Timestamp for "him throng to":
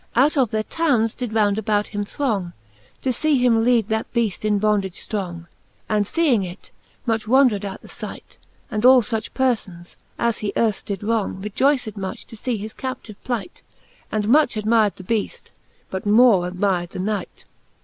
1.85-3.11